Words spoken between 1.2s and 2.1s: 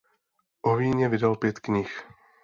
pět knih.